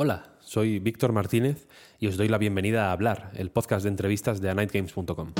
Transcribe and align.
Hola, 0.00 0.26
soy 0.38 0.78
Víctor 0.78 1.10
Martínez 1.10 1.66
y 1.98 2.06
os 2.06 2.16
doy 2.16 2.28
la 2.28 2.38
bienvenida 2.38 2.86
a 2.86 2.92
Hablar, 2.92 3.32
el 3.34 3.50
podcast 3.50 3.82
de 3.82 3.88
entrevistas 3.88 4.40
de 4.40 4.48
anightgames.com. 4.48 5.32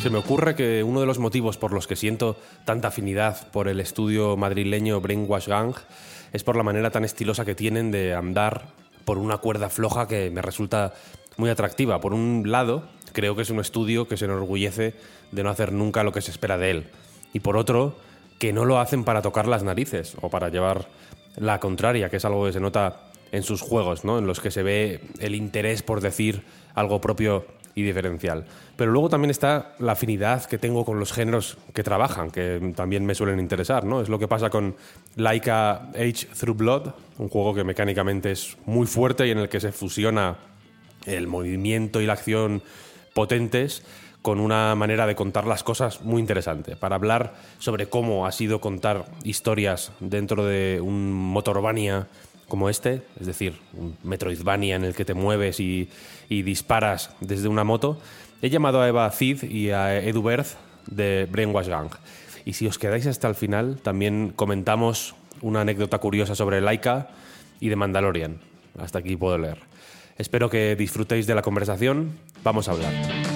Se 0.00 0.10
me 0.10 0.18
ocurre 0.18 0.54
que 0.54 0.84
uno 0.84 1.00
de 1.00 1.06
los 1.06 1.18
motivos 1.18 1.58
por 1.58 1.72
los 1.72 1.88
que 1.88 1.96
siento 1.96 2.36
tanta 2.64 2.86
afinidad 2.86 3.50
por 3.50 3.66
el 3.66 3.80
estudio 3.80 4.36
madrileño 4.36 5.00
Brainwash 5.00 5.48
Gang 5.48 5.74
es 6.32 6.44
por 6.44 6.54
la 6.54 6.62
manera 6.62 6.92
tan 6.92 7.04
estilosa 7.04 7.44
que 7.44 7.56
tienen 7.56 7.90
de 7.90 8.14
andar 8.14 8.83
por 9.04 9.18
una 9.18 9.38
cuerda 9.38 9.68
floja 9.68 10.08
que 10.08 10.30
me 10.30 10.42
resulta 10.42 10.94
muy 11.36 11.50
atractiva. 11.50 12.00
Por 12.00 12.14
un 12.14 12.44
lado, 12.46 12.84
creo 13.12 13.36
que 13.36 13.42
es 13.42 13.50
un 13.50 13.60
estudio 13.60 14.08
que 14.08 14.16
se 14.16 14.24
enorgullece 14.24 14.94
de 15.32 15.42
no 15.42 15.50
hacer 15.50 15.72
nunca 15.72 16.02
lo 16.02 16.12
que 16.12 16.22
se 16.22 16.30
espera 16.30 16.58
de 16.58 16.70
él. 16.70 16.90
Y 17.32 17.40
por 17.40 17.56
otro, 17.56 17.96
que 18.38 18.52
no 18.52 18.64
lo 18.64 18.78
hacen 18.78 19.04
para 19.04 19.22
tocar 19.22 19.46
las 19.46 19.62
narices 19.62 20.16
o 20.20 20.30
para 20.30 20.48
llevar 20.48 20.88
la 21.36 21.60
contraria, 21.60 22.10
que 22.10 22.18
es 22.18 22.24
algo 22.24 22.46
que 22.46 22.52
se 22.52 22.60
nota 22.60 23.00
en 23.32 23.42
sus 23.42 23.60
juegos, 23.60 24.04
¿no? 24.04 24.18
en 24.18 24.26
los 24.26 24.40
que 24.40 24.50
se 24.50 24.62
ve 24.62 25.00
el 25.18 25.34
interés 25.34 25.82
por 25.82 26.00
decir 26.00 26.44
algo 26.74 27.00
propio 27.00 27.46
y 27.74 27.82
diferencial. 27.82 28.44
Pero 28.76 28.92
luego 28.92 29.08
también 29.08 29.30
está 29.30 29.74
la 29.78 29.92
afinidad 29.92 30.44
que 30.44 30.58
tengo 30.58 30.84
con 30.84 30.98
los 30.98 31.12
géneros 31.12 31.56
que 31.72 31.82
trabajan, 31.82 32.30
que 32.30 32.72
también 32.74 33.04
me 33.06 33.14
suelen 33.14 33.40
interesar. 33.40 33.84
¿no? 33.84 34.00
Es 34.00 34.08
lo 34.08 34.18
que 34.18 34.28
pasa 34.28 34.50
con 34.50 34.74
Laika 35.16 35.90
Age 35.94 36.26
Through 36.38 36.56
Blood, 36.56 36.92
un 37.18 37.28
juego 37.28 37.54
que 37.54 37.64
mecánicamente 37.64 38.32
es 38.32 38.56
muy 38.66 38.86
fuerte 38.86 39.26
y 39.26 39.30
en 39.30 39.38
el 39.38 39.48
que 39.48 39.60
se 39.60 39.72
fusiona 39.72 40.36
el 41.06 41.26
movimiento 41.26 42.00
y 42.00 42.06
la 42.06 42.14
acción 42.14 42.62
potentes 43.12 43.82
con 44.22 44.40
una 44.40 44.74
manera 44.74 45.06
de 45.06 45.14
contar 45.14 45.46
las 45.46 45.62
cosas 45.62 46.00
muy 46.00 46.18
interesante. 46.18 46.76
Para 46.76 46.96
hablar 46.96 47.34
sobre 47.58 47.90
cómo 47.90 48.26
ha 48.26 48.32
sido 48.32 48.58
contar 48.58 49.04
historias 49.22 49.92
dentro 50.00 50.46
de 50.46 50.80
un 50.80 51.12
Motorvania 51.12 52.08
como 52.48 52.68
este, 52.68 53.02
es 53.20 53.26
decir, 53.26 53.54
un 53.72 53.96
Metroidvania 54.02 54.76
en 54.76 54.84
el 54.84 54.94
que 54.94 55.04
te 55.04 55.14
mueves 55.14 55.60
y, 55.60 55.88
y 56.28 56.42
disparas 56.42 57.10
desde 57.20 57.48
una 57.48 57.64
moto, 57.64 58.00
he 58.42 58.50
llamado 58.50 58.80
a 58.80 58.88
Eva 58.88 59.10
Cid 59.10 59.44
y 59.44 59.70
a 59.70 59.98
Edu 59.98 60.22
Berth 60.22 60.56
de 60.86 61.26
Brainwash 61.30 61.68
Gang. 61.68 61.90
Y 62.44 62.52
si 62.52 62.66
os 62.66 62.78
quedáis 62.78 63.06
hasta 63.06 63.28
el 63.28 63.34
final, 63.34 63.78
también 63.82 64.32
comentamos 64.34 65.14
una 65.40 65.62
anécdota 65.62 65.98
curiosa 65.98 66.34
sobre 66.34 66.60
Laika 66.60 67.08
y 67.60 67.68
de 67.68 67.76
Mandalorian. 67.76 68.38
Hasta 68.78 68.98
aquí 68.98 69.16
puedo 69.16 69.38
leer. 69.38 69.58
Espero 70.18 70.50
que 70.50 70.76
disfrutéis 70.76 71.26
de 71.26 71.34
la 71.34 71.42
conversación. 71.42 72.12
Vamos 72.42 72.68
a 72.68 72.72
hablar. 72.72 73.33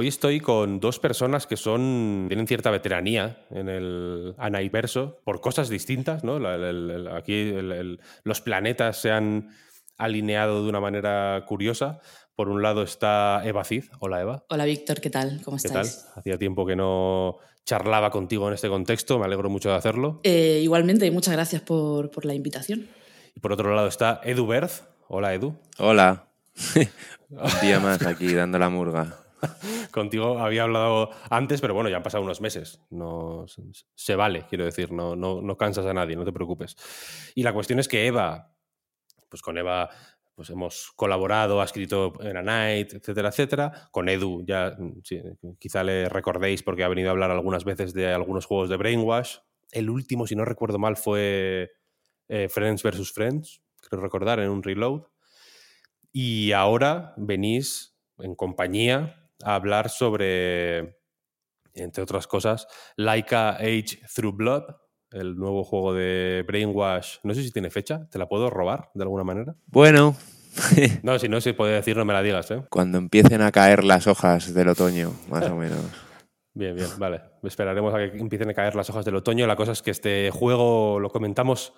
Hoy 0.00 0.08
estoy 0.08 0.40
con 0.40 0.80
dos 0.80 0.98
personas 0.98 1.46
que 1.46 1.58
son 1.58 2.24
tienen 2.28 2.46
cierta 2.46 2.70
veteranía 2.70 3.44
en 3.50 3.68
el 3.68 4.34
Anaiverso 4.38 5.20
por 5.24 5.42
cosas 5.42 5.68
distintas, 5.68 6.24
¿no? 6.24 6.38
La- 6.38 6.54
el- 6.54 6.90
el- 6.90 7.08
aquí 7.08 7.34
el- 7.34 7.70
el- 7.70 8.00
los 8.24 8.40
planetas 8.40 8.96
se 8.98 9.10
han 9.10 9.50
alineado 9.98 10.62
de 10.62 10.70
una 10.70 10.80
manera 10.80 11.44
curiosa. 11.46 12.00
Por 12.34 12.48
un 12.48 12.62
lado 12.62 12.82
está 12.82 13.42
Eva 13.44 13.62
Cid. 13.62 13.84
Hola 13.98 14.22
Eva. 14.22 14.42
Hola 14.48 14.64
Víctor, 14.64 15.02
¿qué 15.02 15.10
tal? 15.10 15.42
¿Cómo 15.44 15.58
¿Qué 15.58 15.68
tal? 15.68 15.86
Hacía 16.16 16.38
tiempo 16.38 16.64
que 16.64 16.76
no 16.76 17.36
charlaba 17.66 18.10
contigo 18.10 18.48
en 18.48 18.54
este 18.54 18.70
contexto. 18.70 19.18
Me 19.18 19.26
alegro 19.26 19.50
mucho 19.50 19.68
de 19.68 19.74
hacerlo. 19.74 20.20
Eh, 20.24 20.60
igualmente, 20.62 21.04
y 21.04 21.10
muchas 21.10 21.34
gracias 21.34 21.60
por, 21.60 22.10
por 22.10 22.24
la 22.24 22.32
invitación. 22.32 22.88
Y 23.36 23.40
por 23.40 23.52
otro 23.52 23.74
lado 23.74 23.88
está 23.88 24.22
Edu 24.24 24.46
Berth. 24.46 24.80
Hola 25.08 25.34
Edu. 25.34 25.58
Hola. 25.76 26.24
Un 27.28 27.60
día 27.60 27.78
más 27.80 28.00
aquí 28.06 28.32
dando 28.32 28.58
la 28.58 28.70
murga. 28.70 29.18
Contigo 29.90 30.38
había 30.38 30.62
hablado 30.62 31.10
antes, 31.30 31.60
pero 31.60 31.74
bueno, 31.74 31.88
ya 31.90 31.96
han 31.96 32.02
pasado 32.02 32.24
unos 32.24 32.40
meses. 32.40 32.80
No, 32.90 33.46
se 33.94 34.16
vale, 34.16 34.46
quiero 34.48 34.64
decir, 34.64 34.92
no, 34.92 35.16
no, 35.16 35.40
no 35.42 35.56
cansas 35.56 35.86
a 35.86 35.94
nadie, 35.94 36.16
no 36.16 36.24
te 36.24 36.32
preocupes. 36.32 36.76
Y 37.34 37.42
la 37.42 37.52
cuestión 37.52 37.78
es 37.78 37.88
que 37.88 38.06
Eva, 38.06 38.54
pues 39.28 39.42
con 39.42 39.58
Eva 39.58 39.90
pues 40.40 40.48
hemos 40.48 40.92
colaborado, 40.96 41.60
ha 41.60 41.64
escrito 41.64 42.14
en 42.22 42.34
A 42.34 42.40
Night, 42.40 42.94
etcétera, 42.94 43.28
etcétera. 43.28 43.88
Con 43.90 44.08
Edu 44.08 44.42
ya 44.46 44.74
mm, 44.78 45.56
quizá 45.58 45.84
le 45.84 46.08
recordéis 46.08 46.62
porque 46.62 46.82
ha 46.82 46.88
venido 46.88 47.10
a 47.10 47.12
hablar 47.12 47.30
algunas 47.30 47.64
veces 47.64 47.92
de 47.92 48.10
algunos 48.10 48.46
juegos 48.46 48.70
de 48.70 48.78
Brainwash. 48.78 49.36
El 49.70 49.90
último, 49.90 50.26
si 50.26 50.34
no 50.36 50.46
recuerdo 50.46 50.78
mal, 50.78 50.96
fue 50.96 51.72
eh, 52.28 52.48
Friends 52.48 52.82
vs. 52.82 53.12
Friends, 53.12 53.60
creo 53.86 54.00
recordar, 54.00 54.40
en 54.40 54.48
un 54.48 54.62
reload. 54.62 55.02
Y 56.10 56.52
ahora 56.52 57.12
venís 57.18 57.94
en 58.16 58.34
compañía 58.34 59.29
a 59.44 59.54
hablar 59.54 59.90
sobre, 59.90 60.98
entre 61.74 62.02
otras 62.02 62.26
cosas, 62.26 62.66
Laika 62.96 63.56
Age 63.56 64.00
Through 64.14 64.36
Blood, 64.36 64.64
el 65.12 65.36
nuevo 65.36 65.64
juego 65.64 65.94
de 65.94 66.44
Brainwash. 66.46 67.18
No 67.24 67.34
sé 67.34 67.42
si 67.42 67.50
tiene 67.52 67.70
fecha, 67.70 68.08
¿te 68.10 68.18
la 68.18 68.28
puedo 68.28 68.50
robar 68.50 68.90
de 68.94 69.02
alguna 69.02 69.24
manera? 69.24 69.56
Bueno, 69.66 70.16
No, 71.02 71.18
si 71.18 71.28
no 71.28 71.40
se 71.40 71.54
puede 71.54 71.74
decir, 71.74 71.96
no 71.96 72.04
me 72.04 72.12
la 72.12 72.22
digas, 72.22 72.50
¿eh? 72.50 72.62
cuando 72.70 72.98
empiecen 72.98 73.40
a 73.42 73.52
caer 73.52 73.84
las 73.84 74.06
hojas 74.06 74.52
del 74.52 74.68
otoño, 74.68 75.12
más 75.28 75.48
o 75.48 75.56
menos. 75.56 75.80
Bien, 76.52 76.74
bien, 76.74 76.88
vale. 76.98 77.22
Esperaremos 77.44 77.94
a 77.94 77.98
que 77.98 78.18
empiecen 78.18 78.50
a 78.50 78.54
caer 78.54 78.74
las 78.74 78.90
hojas 78.90 79.04
del 79.04 79.16
otoño. 79.16 79.46
La 79.46 79.56
cosa 79.56 79.72
es 79.72 79.82
que 79.82 79.92
este 79.92 80.30
juego, 80.30 80.98
lo 80.98 81.08
comentamos 81.10 81.72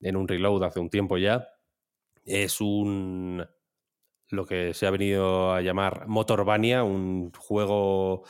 en 0.00 0.16
un 0.16 0.26
reload 0.26 0.62
hace 0.62 0.80
un 0.80 0.88
tiempo 0.88 1.18
ya, 1.18 1.48
es 2.24 2.60
un 2.60 3.44
lo 4.30 4.44
que 4.46 4.74
se 4.74 4.86
ha 4.86 4.90
venido 4.90 5.52
a 5.52 5.62
llamar 5.62 6.06
Motorvania, 6.06 6.84
un 6.84 7.32
juego 7.32 8.24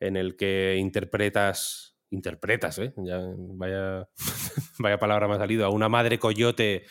en 0.00 0.16
el 0.16 0.36
que 0.36 0.76
interpretas, 0.78 1.96
interpretas, 2.10 2.78
¿eh? 2.78 2.92
Ya, 2.96 3.20
vaya, 3.36 4.08
vaya 4.78 4.98
palabra 4.98 5.28
me 5.28 5.34
ha 5.34 5.38
salido, 5.38 5.66
a 5.66 5.70
una 5.70 5.88
madre 5.88 6.18
coyote 6.18 6.84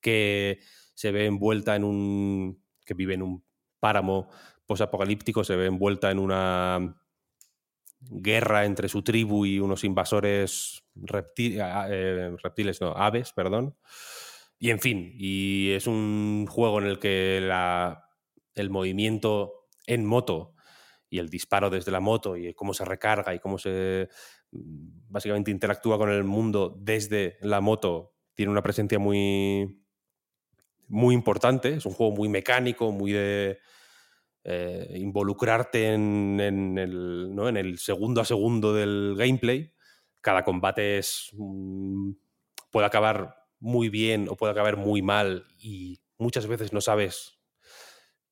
que 0.00 0.60
se 0.94 1.12
ve 1.12 1.26
envuelta 1.26 1.76
en 1.76 1.84
un, 1.84 2.62
que 2.84 2.94
vive 2.94 3.14
en 3.14 3.22
un 3.22 3.44
páramo 3.80 4.28
posapocalíptico 4.70 5.42
se 5.42 5.56
ve 5.56 5.66
envuelta 5.66 6.12
en 6.12 6.20
una 6.20 6.96
guerra 7.98 8.64
entre 8.64 8.88
su 8.88 9.02
tribu 9.02 9.44
y 9.44 9.58
unos 9.58 9.82
invasores 9.82 10.84
eh, 10.94 12.36
reptiles, 12.40 12.80
no, 12.80 12.92
aves, 12.92 13.32
perdón. 13.32 13.76
Y 14.60 14.70
en 14.70 14.78
fin, 14.78 15.14
y 15.16 15.70
es 15.70 15.86
un 15.86 16.46
juego 16.46 16.80
en 16.80 16.86
el 16.86 16.98
que 16.98 17.40
la, 17.40 18.10
el 18.54 18.68
movimiento 18.68 19.68
en 19.86 20.04
moto 20.04 20.54
y 21.08 21.18
el 21.18 21.30
disparo 21.30 21.70
desde 21.70 21.90
la 21.90 22.00
moto 22.00 22.36
y 22.36 22.52
cómo 22.52 22.74
se 22.74 22.84
recarga 22.84 23.34
y 23.34 23.40
cómo 23.40 23.56
se 23.56 24.10
básicamente 24.52 25.50
interactúa 25.50 25.96
con 25.96 26.10
el 26.10 26.24
mundo 26.24 26.76
desde 26.78 27.38
la 27.40 27.60
moto 27.60 28.12
tiene 28.34 28.52
una 28.52 28.62
presencia 28.62 28.98
muy 28.98 29.80
muy 30.88 31.14
importante, 31.14 31.74
es 31.74 31.86
un 31.86 31.92
juego 31.92 32.12
muy 32.12 32.28
mecánico, 32.28 32.92
muy 32.92 33.12
de 33.12 33.60
eh, 34.44 34.96
involucrarte 34.96 35.94
en, 35.94 36.40
el, 36.40 37.34
¿no? 37.34 37.48
en, 37.48 37.56
el, 37.56 37.78
segundo 37.78 38.20
a 38.20 38.24
segundo 38.24 38.74
del 38.74 39.14
gameplay. 39.16 39.72
Cada 40.20 40.42
combate 40.42 40.98
es, 40.98 41.30
puede 42.70 42.86
acabar 42.86 43.39
muy 43.60 43.88
bien 43.88 44.28
o 44.28 44.36
puede 44.36 44.52
acabar 44.52 44.76
muy 44.76 45.02
mal 45.02 45.46
y 45.58 46.00
muchas 46.18 46.46
veces 46.46 46.72
no 46.72 46.80
sabes 46.80 47.38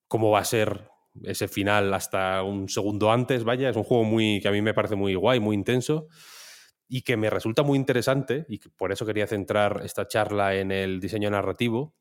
cómo 0.09 0.31
va 0.31 0.41
a 0.41 0.45
ser 0.45 0.91
ese 1.25 1.49
final 1.49 1.93
hasta 1.95 2.43
un 2.43 2.69
segundo 2.69 3.13
antes, 3.13 3.45
vaya, 3.45 3.69
es 3.69 3.77
un 3.77 3.85
juego 3.85 4.05
muy 4.05 4.41
que 4.41 4.49
a 4.49 4.53
mí 4.53 4.63
me 4.63 4.75
parece 4.75 4.97
muy 4.97 5.15
guay, 5.15 5.41
muy 5.41 5.55
intenso 5.55 6.09
y 6.89 7.03
que 7.03 7.17
me 7.17 7.29
resulta 7.29 7.63
muy 7.63 7.77
interesante 7.77 8.47
y 8.49 8.59
por 8.59 8.93
eso 8.93 9.05
quería 9.05 9.27
centrar 9.27 9.83
esta 9.85 10.09
charla 10.09 10.55
en 10.55 10.73
el 10.73 11.01
diseño 11.01 11.31
narrativo, 11.31 11.95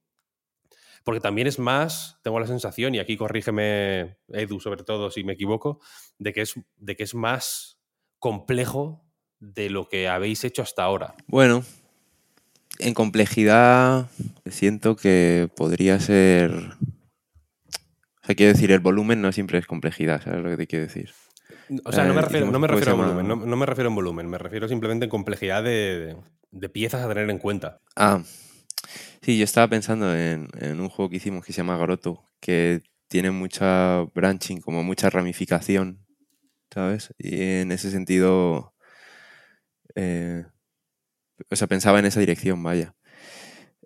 porque 1.03 1.19
también 1.19 1.47
es 1.47 1.59
más, 1.59 2.19
tengo 2.23 2.39
la 2.39 2.47
sensación, 2.47 2.95
y 2.95 3.00
aquí 3.00 3.18
corrígeme 3.18 4.18
Edu 4.30 4.59
sobre 4.59 4.83
todo 4.83 5.12
si 5.12 5.23
me 5.23 5.33
equivoco, 5.33 5.80
de 6.18 6.33
que 6.33 6.41
es, 6.41 6.56
de 6.77 6.95
que 6.95 7.03
es 7.03 7.15
más 7.15 7.80
complejo 8.19 9.06
de 9.39 9.69
lo 9.69 9.88
que 9.88 10.07
habéis 10.07 10.44
hecho 10.44 10.62
hasta 10.62 10.83
ahora. 10.83 11.15
Bueno, 11.27 11.63
en 12.79 12.94
complejidad 12.94 14.07
siento 14.45 14.95
que 14.95 15.50
podría 15.56 16.00
ser... 16.00 16.51
O 16.51 18.25
sea, 18.27 18.35
quiero 18.35 18.53
decir, 18.53 18.71
el 18.71 18.79
volumen 18.79 19.21
no 19.21 19.31
siempre 19.31 19.57
es 19.57 19.65
complejidad, 19.65 20.21
¿sabes 20.21 20.44
lo 20.44 20.50
que 20.50 20.57
te 20.57 20.68
quiero 20.68 20.85
decir? 20.85 21.12
O 21.85 21.91
sea, 21.91 22.06
no 22.06 22.13
me 22.13 22.19
eh, 22.19 22.24
refiero, 22.24 22.51
no 22.51 22.59
me 22.59 22.68
refiero 22.68 22.91
a 22.91 22.95
volumen, 22.95 23.27
no, 23.27 23.56
me 23.56 23.65
refiero 23.65 23.89
en 23.89 23.95
volumen, 23.95 24.29
me 24.29 24.38
refiero 24.38 24.68
simplemente 24.68 25.06
en 25.06 25.09
complejidad 25.09 25.63
de, 25.63 26.18
de 26.51 26.69
piezas 26.69 27.03
a 27.03 27.07
tener 27.07 27.29
en 27.29 27.39
cuenta. 27.39 27.79
Ah, 27.95 28.21
Sí, 29.21 29.38
yo 29.38 29.44
estaba 29.44 29.68
pensando 29.68 30.15
en, 30.15 30.47
un 30.80 30.89
juego 30.89 31.09
que 31.09 31.18
hicimos 31.18 31.45
que 31.45 31.51
se 31.51 31.57
llama 31.57 31.77
Grotto, 31.77 32.23
que 32.39 32.81
tiene 33.09 33.31
mucha 33.31 34.03
branching, 34.15 34.62
como 34.62 34.83
mucha 34.83 35.09
ramificación, 35.09 36.06
¿sabes? 36.73 37.13
Y 37.18 37.41
en 37.41 37.71
ese 37.73 37.91
sentido, 37.91 38.73
eh, 39.95 40.45
o 41.49 41.55
sea, 41.55 41.67
pensaba 41.67 41.99
en 41.99 42.05
esa 42.05 42.19
dirección, 42.19 42.61
vaya. 42.63 42.95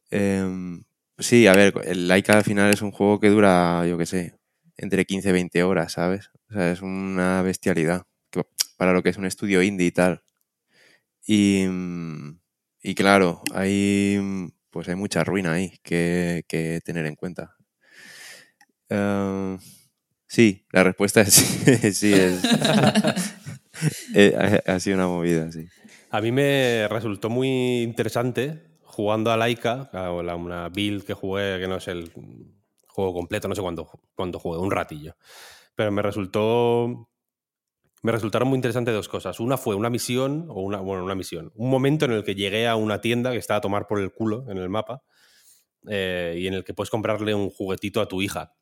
Em, 0.10 0.84
sí, 1.18 1.48
a 1.48 1.54
ver, 1.54 1.74
el 1.86 2.08
Laika 2.08 2.34
al 2.38 2.44
final 2.44 2.74
es 2.74 2.82
un 2.82 2.92
juego 2.92 3.20
que 3.20 3.30
dura, 3.30 3.86
yo 3.88 3.98
qué 3.98 4.06
sé, 4.06 4.36
entre 4.78 5.06
15 5.06 5.30
y 5.30 5.32
20 5.34 5.64
horas, 5.64 5.94
¿sabes? 5.94 6.32
O 6.50 6.54
sea, 6.54 6.72
es 6.72 6.82
una 6.82 7.42
bestialidad 7.42 8.06
para 8.78 8.94
lo 8.94 9.04
que 9.04 9.10
es 9.10 9.18
un 9.18 9.26
estudio 9.26 9.62
indie 9.62 9.88
y 9.88 9.92
tal. 9.92 10.24
Y, 11.26 11.66
y 12.82 12.96
claro, 12.96 13.42
hay 13.54 14.20
pues 14.72 14.88
hay 14.88 14.96
mucha 14.96 15.24
ruina 15.24 15.54
ahí 15.54 15.78
que, 15.84 16.82
tener 16.84 17.06
en 17.06 17.16
cuenta. 17.16 17.56
Em, 18.90 19.60
sí, 20.28 20.66
la 20.72 20.84
respuesta 20.84 21.22
es 21.22 21.34
sí, 21.94 22.14
es, 22.14 22.42
eh, 24.16 24.62
ha, 24.66 24.80
sido 24.80 24.96
una 24.96 25.08
movida, 25.08 25.52
sí. 25.52 25.68
A 26.14 26.20
mí 26.20 26.32
me 26.34 26.90
resultó 26.90 27.30
muy 27.30 27.84
interesante 27.84 28.62
jugando 28.84 29.32
a 29.32 29.38
Laika, 29.38 29.90
una 30.14 30.68
build 30.68 31.06
que 31.06 31.14
jugué, 31.14 31.58
que 31.58 31.68
no 31.70 31.78
es 31.78 31.88
el 31.88 32.12
juego 32.86 33.14
completo, 33.14 33.48
no 33.48 33.56
sé 33.56 33.62
cuándo, 33.62 33.86
jugué, 34.40 34.60
un 34.60 34.72
ratillo. 34.72 35.16
Pero 35.74 35.90
me 35.94 36.02
resultó 36.02 37.08
me 38.04 38.12
resultaron 38.12 38.50
muy 38.50 38.58
interesantes 38.58 38.94
dos 38.94 39.08
cosas. 39.08 39.40
Una 39.40 39.58
fue 39.58 39.76
una 39.76 39.90
misión, 39.90 40.48
o 40.50 40.62
una, 40.62 40.80
bueno, 40.82 41.06
una 41.06 41.16
misión, 41.16 41.54
un 41.56 41.70
momento 41.70 42.04
en 42.04 42.12
el 42.12 42.26
que 42.26 42.36
llegué 42.36 42.68
a 42.68 42.76
una 42.76 43.00
tienda 43.00 43.32
que 43.32 43.38
estaba 43.38 43.60
a 43.60 43.62
tomar 43.62 43.88
por 43.88 44.02
el 44.02 44.12
culo 44.12 44.46
en 44.50 44.58
el 44.58 44.68
mapa 44.68 45.04
eh, 45.88 46.36
y 46.38 46.48
en 46.48 46.56
el 46.56 46.64
que 46.66 46.74
puedes 46.74 46.90
comprarle 46.90 47.34
un 47.34 47.50
juguetito 47.50 48.02
a 48.02 48.08
tu 48.08 48.22
hija. 48.22 48.54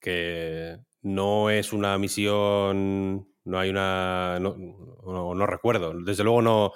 Que 0.00 0.78
no 1.02 1.50
es 1.50 1.74
una 1.74 1.98
misión, 1.98 3.28
no 3.48 3.58
hay 3.58 3.70
una. 3.70 4.38
No, 4.40 4.56
no, 5.34 5.46
recuerdo. 5.46 5.94
Desde 6.00 6.22
luego 6.22 6.42
no, 6.42 6.72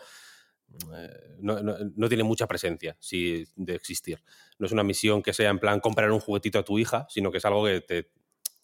eh, 0.96 1.36
no, 1.40 1.60
no, 1.62 2.08
tiene 2.08 2.24
mucha 2.24 2.46
presencia 2.46 2.96
si, 2.98 3.44
de 3.56 3.74
existir. 3.74 4.22
No 4.58 4.66
es 4.66 4.72
una 4.72 4.82
misión 4.82 5.22
que 5.22 5.32
sea 5.32 5.50
en 5.50 5.58
plan 5.58 5.80
comprar 5.80 6.10
un 6.10 6.20
juguetito 6.20 6.58
a 6.58 6.64
tu 6.64 6.78
hija, 6.78 7.06
sino 7.08 7.30
que 7.30 7.38
es 7.38 7.44
algo 7.44 7.64
que 7.64 7.80
te, 7.80 8.10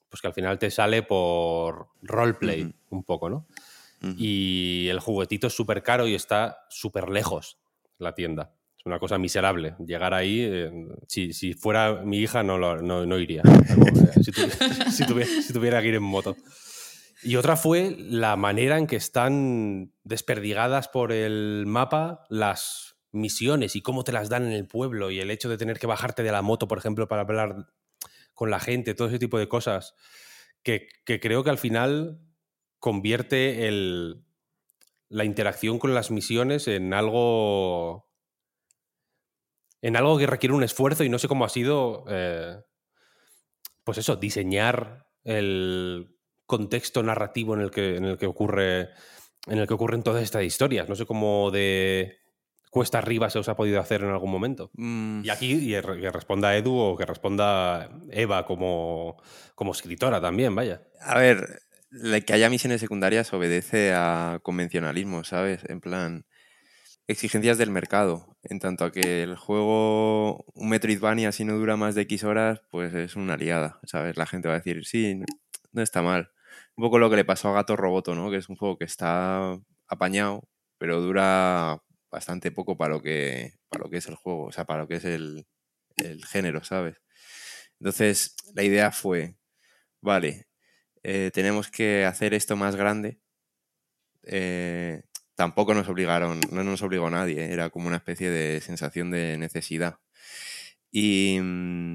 pues 0.08 0.20
que 0.20 0.26
al 0.26 0.34
final 0.34 0.58
te 0.58 0.70
sale 0.70 1.02
por 1.02 1.88
roleplay 2.02 2.74
un 2.90 3.04
poco, 3.04 3.28
¿no? 3.28 3.46
Y 4.16 4.86
el 4.88 5.00
juguetito 5.00 5.48
es 5.48 5.52
súper 5.52 5.82
caro 5.82 6.06
y 6.06 6.14
está 6.14 6.66
súper 6.70 7.08
lejos 7.08 7.58
la 7.98 8.14
tienda. 8.14 8.54
Es 8.78 8.86
una 8.86 9.00
cosa 9.00 9.18
miserable. 9.18 9.74
Llegar 9.84 10.14
ahí, 10.14 10.40
eh, 10.40 10.70
si, 11.08 11.52
fuera 11.54 12.02
mi 12.04 12.18
hija 12.18 12.44
no, 12.44 12.58
no, 12.58 13.18
iría. 13.18 13.42
Eh, 14.18 14.22
si, 14.92 15.06
tuviera, 15.52 15.80
que 15.80 15.88
ir 15.88 15.94
en 15.94 16.02
moto. 16.02 16.36
Y 17.22 17.36
otra 17.36 17.56
fue 17.56 17.96
la 17.98 18.36
manera 18.36 18.78
en 18.78 18.86
que 18.86 18.96
están 18.96 19.92
desperdigadas 20.04 20.88
por 20.88 21.12
el 21.12 21.64
mapa 21.66 22.24
las 22.28 22.96
misiones 23.10 23.74
y 23.74 23.82
cómo 23.82 24.04
te 24.04 24.12
las 24.12 24.28
dan 24.28 24.44
en 24.44 24.52
el 24.52 24.66
pueblo 24.66 25.10
y 25.10 25.18
el 25.18 25.30
hecho 25.30 25.48
de 25.48 25.56
tener 25.56 25.78
que 25.78 25.86
bajarte 25.86 26.22
de 26.22 26.32
la 26.32 26.42
moto, 26.42 26.68
por 26.68 26.78
ejemplo, 26.78 27.08
para 27.08 27.22
hablar 27.22 27.72
con 28.34 28.50
la 28.50 28.60
gente, 28.60 28.94
todo 28.94 29.08
ese 29.08 29.18
tipo 29.18 29.38
de 29.38 29.48
cosas, 29.48 29.94
que, 30.62 30.88
creo 31.04 31.42
que 31.42 31.50
al 31.50 31.58
final 31.58 32.20
convierte 32.78 33.66
el, 33.66 34.24
la 35.08 35.24
interacción 35.24 35.78
con 35.78 35.94
las 35.94 36.10
misiones 36.10 36.68
en 36.68 36.94
algo. 36.94 38.08
en 39.82 39.96
algo 39.96 40.18
que 40.18 40.26
requiere 40.26 40.54
un 40.54 40.62
esfuerzo 40.62 41.02
y 41.04 41.08
no 41.08 41.18
sé 41.18 41.26
cómo 41.26 41.44
ha 41.44 41.48
sido. 41.48 42.04
Eh, 42.08 42.60
pues 43.82 43.98
eso, 43.98 44.16
diseñar 44.16 45.08
el 45.24 46.17
contexto 46.48 47.04
narrativo 47.04 47.54
en 47.54 47.60
el 47.60 47.70
que, 47.70 47.96
en 47.96 48.04
el 48.06 48.18
que 48.18 48.26
ocurre. 48.26 48.88
en 49.46 49.58
el 49.58 49.68
que 49.68 49.74
ocurren 49.74 50.02
todas 50.02 50.24
estas 50.24 50.42
historias. 50.42 50.88
No 50.88 50.96
sé 50.96 51.06
cómo 51.06 51.52
de 51.52 52.18
cuesta 52.70 52.98
arriba 52.98 53.30
se 53.30 53.38
os 53.38 53.48
ha 53.48 53.56
podido 53.56 53.80
hacer 53.80 54.02
en 54.02 54.10
algún 54.10 54.30
momento? 54.30 54.70
Mm. 54.74 55.22
Y 55.24 55.30
aquí 55.30 55.52
y 55.52 55.70
que 55.70 56.10
responda 56.10 56.56
Edu 56.56 56.76
o 56.76 56.96
que 56.96 57.06
responda 57.06 57.90
Eva 58.10 58.44
como, 58.44 59.16
como 59.54 59.72
escritora 59.72 60.20
también, 60.20 60.54
vaya. 60.54 60.82
A 61.00 61.18
ver, 61.18 61.60
que 62.26 62.32
haya 62.32 62.50
misiones 62.50 62.80
secundarias 62.80 63.32
obedece 63.32 63.92
a 63.94 64.40
convencionalismo, 64.42 65.24
¿sabes? 65.24 65.62
En 65.68 65.80
plan, 65.80 66.26
exigencias 67.06 67.58
del 67.58 67.70
mercado. 67.70 68.36
En 68.42 68.60
tanto 68.60 68.84
a 68.84 68.92
que 68.92 69.22
el 69.22 69.36
juego, 69.36 70.44
un 70.54 70.68
Metroidvania, 70.68 71.32
si 71.32 71.44
no 71.44 71.54
dura 71.54 71.76
más 71.76 71.94
de 71.94 72.02
X 72.02 72.24
horas, 72.24 72.62
pues 72.70 72.94
es 72.94 73.16
una 73.16 73.34
aliada, 73.34 73.80
¿sabes? 73.84 74.16
La 74.16 74.26
gente 74.26 74.48
va 74.48 74.54
a 74.54 74.58
decir, 74.58 74.84
sí, 74.84 75.20
no 75.72 75.82
está 75.82 76.02
mal. 76.02 76.30
Un 76.78 76.82
poco 76.82 77.00
lo 77.00 77.10
que 77.10 77.16
le 77.16 77.24
pasó 77.24 77.48
a 77.48 77.54
Gato 77.54 77.74
Roboto, 77.74 78.14
¿no? 78.14 78.30
Que 78.30 78.36
es 78.36 78.48
un 78.48 78.54
juego 78.54 78.78
que 78.78 78.84
está 78.84 79.58
apañado, 79.88 80.48
pero 80.78 81.00
dura 81.00 81.82
bastante 82.08 82.52
poco 82.52 82.76
para 82.76 82.94
lo 82.94 83.02
que, 83.02 83.54
para 83.68 83.82
lo 83.82 83.90
que 83.90 83.96
es 83.96 84.06
el 84.06 84.14
juego, 84.14 84.44
o 84.44 84.52
sea, 84.52 84.64
para 84.64 84.82
lo 84.82 84.88
que 84.88 84.94
es 84.94 85.04
el, 85.04 85.44
género, 86.28 86.62
¿sabes? 86.62 87.02
Entonces, 87.80 88.36
la 88.54 88.62
idea 88.62 88.92
fue, 88.92 89.34
vale, 90.00 90.46
eh, 91.02 91.32
tenemos 91.34 91.68
que 91.68 92.04
hacer 92.04 92.32
esto 92.32 92.56
más 92.56 92.76
grande. 92.76 93.18
Eh, 94.22 95.02
tampoco 95.34 95.74
nos 95.74 95.88
obligaron, 95.88 96.40
no 96.52 96.62
nos 96.62 96.82
obligó 96.82 97.10
nadie, 97.10 97.44
¿eh? 97.44 97.52
era 97.52 97.70
como 97.70 97.88
una 97.88 97.96
especie 97.96 98.30
de 98.30 98.60
sensación 98.60 99.10
de 99.10 99.36
necesidad. 99.36 99.98
Y 100.92 101.40
mm, 101.42 101.87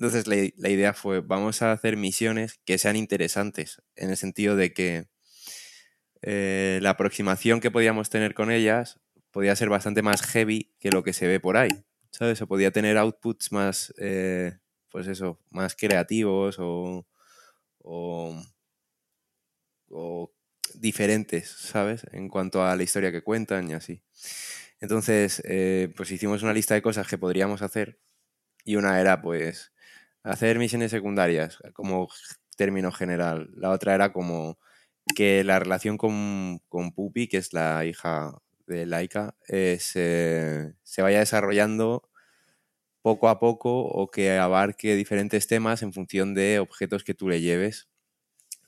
entonces 0.00 0.26
la, 0.26 0.36
la 0.56 0.70
idea 0.70 0.94
fue, 0.94 1.20
vamos 1.20 1.60
a 1.60 1.72
hacer 1.72 1.96
misiones 1.96 2.58
que 2.64 2.78
sean 2.78 2.96
interesantes, 2.96 3.82
en 3.94 4.10
el 4.10 4.16
sentido 4.16 4.56
de 4.56 4.72
que 4.72 5.08
eh, 6.22 6.78
la 6.82 6.90
aproximación 6.90 7.60
que 7.60 7.70
podíamos 7.70 8.10
tener 8.10 8.34
con 8.34 8.50
ellas 8.50 9.00
podía 9.30 9.56
ser 9.56 9.68
bastante 9.68 10.02
más 10.02 10.22
heavy 10.22 10.74
que 10.78 10.90
lo 10.90 11.02
que 11.02 11.12
se 11.12 11.26
ve 11.26 11.40
por 11.40 11.56
ahí. 11.56 11.70
¿Sabes? 12.10 12.42
O 12.42 12.48
podía 12.48 12.72
tener 12.72 12.98
outputs 12.98 13.52
más, 13.52 13.94
eh, 13.98 14.58
pues 14.90 15.06
eso, 15.06 15.38
más 15.50 15.76
creativos 15.76 16.56
o, 16.58 17.06
o, 17.78 18.42
diferentes, 20.74 21.48
¿sabes? 21.48 22.06
En 22.12 22.28
cuanto 22.28 22.64
a 22.64 22.74
la 22.74 22.82
historia 22.82 23.12
que 23.12 23.22
cuentan 23.22 23.70
y 23.70 23.74
así. 23.74 24.02
Entonces, 24.80 25.42
eh, 25.44 25.92
pues 25.96 26.10
hicimos 26.10 26.42
una 26.42 26.52
lista 26.52 26.74
de 26.74 26.82
cosas 26.82 27.06
que 27.06 27.18
podríamos 27.18 27.62
hacer 27.62 28.00
y 28.64 28.76
una 28.76 29.00
era, 29.00 29.22
pues, 29.22 29.72
hacer 30.22 30.58
misiones 30.58 30.90
secundarias, 30.90 31.58
como 31.72 32.08
término 32.56 32.92
general. 32.92 33.50
La 33.56 33.70
otra 33.70 33.94
era 33.94 34.12
como 34.12 34.58
que 35.16 35.44
la 35.44 35.58
relación 35.58 35.98
con, 35.98 36.60
con 36.68 36.92
Pupi, 36.92 37.28
que 37.28 37.38
es 37.38 37.52
la 37.52 37.84
hija 37.84 38.32
de 38.66 38.86
Laika, 38.86 39.34
eh, 39.48 39.78
se, 39.80 40.74
se 40.82 41.02
vaya 41.02 41.20
desarrollando 41.20 42.08
poco 43.02 43.28
a 43.28 43.40
poco 43.40 43.82
o 43.82 44.10
que 44.10 44.38
abarque 44.38 44.94
diferentes 44.94 45.46
temas 45.46 45.82
en 45.82 45.92
función 45.92 46.34
de 46.34 46.58
objetos 46.60 47.04
que 47.04 47.14
tú 47.14 47.28
le 47.28 47.40
lleves. 47.40 47.88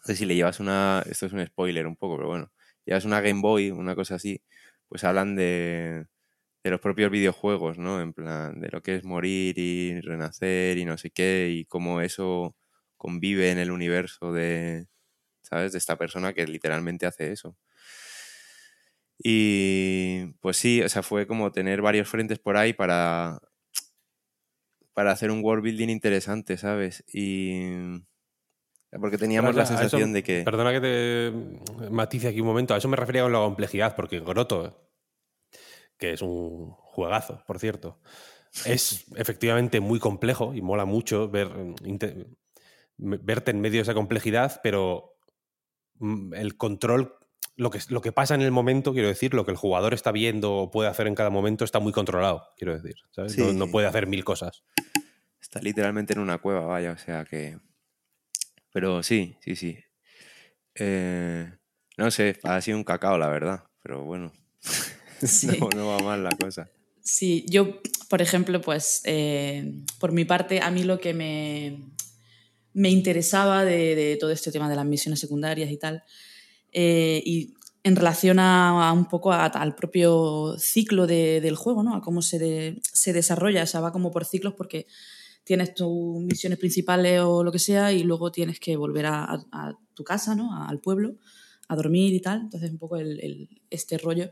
Sé 0.05 0.17
si 0.17 0.27
le 0.27 0.35
llevas 0.35 0.61
una, 0.61 1.05
esto 1.11 1.27
es 1.27 1.33
un 1.33 1.47
spoiler 1.47 1.87
un 1.87 1.97
poco, 1.97 2.17
pero 2.17 2.29
bueno, 2.29 2.53
llevas 2.85 3.05
una 3.05 3.21
Game 3.21 3.41
Boy, 3.43 3.71
una 3.71 3.95
cosa 3.95 4.17
así, 4.17 4.43
pues 4.89 5.05
hablan 5.05 5.37
de, 5.37 6.07
de 6.63 6.71
los 6.71 6.81
propios 6.81 7.11
videojuegos, 7.11 7.79
¿no? 7.79 8.01
En 8.01 8.13
plan, 8.13 8.61
de 8.61 8.69
lo 8.71 8.83
que 8.83 8.97
es 8.97 9.05
morir 9.05 9.59
y 9.59 10.01
renacer 10.01 10.79
y 10.79 10.85
no 10.85 10.97
sé 10.97 11.11
qué, 11.11 11.51
y 11.51 11.65
cómo 11.65 12.01
eso 12.01 12.57
convive 12.97 13.51
en 13.51 13.59
el 13.59 13.71
universo 13.71 14.33
de, 14.33 14.87
¿sabes? 15.43 15.73
De 15.73 15.79
esta 15.79 15.97
persona 15.97 16.33
que 16.33 16.47
literalmente 16.47 17.07
hace 17.07 17.33
eso. 17.33 17.57
Y 19.19 20.27
pues 20.41 20.57
sí, 20.57 20.83
o 20.83 20.89
sea, 20.89 21.03
fue 21.03 21.27
como 21.27 21.53
tener 21.53 21.83
varios 21.83 22.09
frentes 22.09 22.39
por 22.39 22.57
ahí 22.57 22.73
para, 22.73 23.41
para 24.93 25.13
hacer 25.13 25.31
un 25.31 25.45
world 25.45 25.65
building 25.65 25.89
interesante, 25.89 26.57
¿sabes? 26.57 27.05
Y... 27.13 28.03
Porque 29.01 29.17
teníamos 29.17 29.55
la 29.55 29.65
sensación 29.65 30.13
de 30.13 30.23
que... 30.23 30.43
Perdona 30.43 30.71
que 30.71 30.81
te 30.81 31.91
matice 31.91 32.29
aquí 32.29 32.41
un 32.41 32.47
momento. 32.47 32.75
A 32.75 32.77
eso 32.77 32.89
me 32.89 32.97
refería 32.97 33.23
con 33.23 33.33
la 33.33 33.39
complejidad, 33.39 33.97
porque 33.97 34.21
Grotto, 34.21 34.92
que 36.03 36.13
es 36.13 36.21
un 36.21 36.73
juegazo, 36.73 37.45
por 37.47 37.61
cierto, 37.61 38.01
es 38.67 39.07
efectivamente 39.15 39.79
muy 39.79 40.01
complejo 40.01 40.53
y 40.53 40.61
mola 40.61 40.85
mucho 40.85 41.31
ver, 41.31 41.49
verte 42.99 43.53
en 43.53 43.61
medio 43.61 43.79
de 43.79 43.83
esa 43.83 43.95
complejidad, 43.95 44.59
pero 44.65 45.15
mm, 46.01 46.35
el 46.35 46.57
control 46.57 47.15
lo 47.55 47.71
que, 47.71 47.79
lo 47.89 48.01
que 48.01 48.11
pasa 48.11 48.35
en 48.35 48.43
el 48.43 48.51
momento, 48.51 48.93
quiero 48.93 49.07
decir, 49.07 49.33
lo 49.33 49.45
que 49.45 49.53
el 49.53 49.57
jugador 49.57 49.95
está 49.95 50.11
viendo 50.11 50.57
o 50.57 50.71
puede 50.73 50.89
hacer 50.89 51.07
en 51.07 51.15
cada 51.15 51.31
momento 51.31 51.65
está 51.65 51.79
muy 51.79 51.93
controlado, 51.93 52.49
quiero 52.57 52.77
decir. 52.77 52.97
No, 53.55 53.69
puede 53.69 53.87
hacer 53.87 54.09
mil 54.09 54.25
cosas. 54.25 54.65
Está 55.41 55.61
literalmente 55.61 56.15
en 56.15 56.19
una 56.19 56.39
cueva, 56.39 56.63
vaya, 56.63 56.91
o 56.91 56.99
sea 56.99 57.25
que. 57.25 57.61
Pero 58.73 59.05
sí, 59.05 59.37
sí, 59.41 59.55
sí. 59.55 59.79
Eh, 60.75 61.49
no 61.97 62.11
sé, 62.11 62.41
ha 62.43 62.61
sido 62.61 62.77
un 62.77 62.83
cacao, 62.83 63.19
la 63.19 63.29
verdad, 63.29 63.67
pero 63.85 64.03
bueno. 64.03 64.33
no, 65.77 65.87
va 65.89 65.99
mal 65.99 66.25
la 66.25 66.31
cosa. 66.31 66.71
Sí, 67.03 67.45
yo, 67.49 67.81
por 68.09 68.23
ejemplo, 68.23 68.61
pues 68.61 69.01
eh, 69.05 69.73
por 69.99 70.13
mi 70.13 70.25
parte, 70.25 70.61
a 70.61 70.71
mí 70.71 70.85
lo 70.85 71.01
que 71.01 71.15
me, 71.15 71.81
me 72.73 72.91
interesaba 72.91 73.65
de, 73.65 74.17
todo 74.21 74.31
este 74.31 74.53
tema 74.53 74.69
de 74.69 74.77
las 74.77 74.87
misiones 74.87 75.21
secundarias 75.21 75.71
y 75.71 75.77
tal, 75.79 76.05
eh, 76.73 77.23
y 77.25 77.55
en 77.85 77.97
relación 77.97 78.39
a, 78.39 78.93
un 78.93 79.07
poco 79.07 79.33
al 79.33 79.75
propio 79.75 80.57
ciclo 80.59 81.07
del 81.07 81.57
juego, 81.57 81.83
¿no? 81.83 81.97
A 81.97 82.01
cómo 82.01 82.23
se, 82.23 82.81
se 82.83 83.13
desarrolla, 83.13 83.65
o 83.65 83.67
sea, 83.67 83.81
va 83.81 83.93
como 83.93 84.13
por 84.13 84.25
ciclos 84.25 84.55
porque 84.57 84.87
tienes 85.45 85.75
tus 85.75 86.23
misiones 86.23 86.59
principales 86.59 87.21
o 87.21 87.43
lo 87.43 87.51
que 87.51 87.59
sea 87.59 87.93
y 87.93 88.05
luego 88.05 88.31
tienes 88.31 88.61
que 88.61 88.77
volver 88.77 89.07
a, 89.07 89.45
tu 89.95 90.05
casa, 90.05 90.35
¿no? 90.35 90.67
Al 90.67 90.81
pueblo, 90.81 91.17
a 91.69 91.77
dormir 91.77 92.15
y 92.15 92.21
tal. 92.21 92.43
Entonces, 92.43 92.71
un 92.71 92.79
poco 92.79 92.97
este 93.69 93.99
rollo. 93.99 94.31